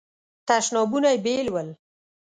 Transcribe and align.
تشنابونه 0.47 1.09
یې 1.13 1.19
بیل 1.25 1.47
ول. 1.51 1.69